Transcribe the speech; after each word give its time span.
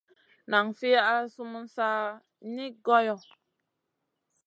Nan 0.51 0.67
fi 0.77 0.89
al 1.11 1.25
sumun 1.33 1.65
sa 1.75 1.87
ka 1.95 2.19
niyn 2.53 2.73
goyo. 2.85 3.15